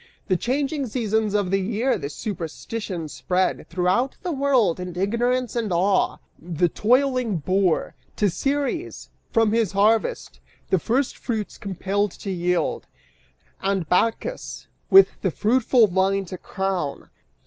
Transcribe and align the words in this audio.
The 0.29 0.35
changing 0.35 0.87
seasons 0.87 1.35
of 1.35 1.51
the 1.51 1.59
year 1.61 1.95
the 1.95 2.09
superstition 2.09 3.07
spread 3.07 3.67
Throughout 3.69 4.17
the 4.23 4.31
world; 4.31 4.79
and 4.79 4.97
Ignorance 4.97 5.55
and 5.55 5.71
Awe, 5.71 6.17
the 6.39 6.67
toiling 6.69 7.37
boor, 7.37 7.93
To 8.15 8.27
Ceres, 8.27 9.11
from 9.29 9.51
his 9.51 9.73
harvest, 9.73 10.39
the 10.71 10.79
first 10.79 11.17
fruits 11.17 11.59
compelled 11.59 12.09
to 12.13 12.31
yield 12.31 12.87
And 13.61 13.87
Bacchus 13.87 14.65
with 14.89 15.21
the 15.21 15.29
fruitful 15.29 15.85
vine 15.85 16.25
to 16.25 16.37
crown. 16.39 17.11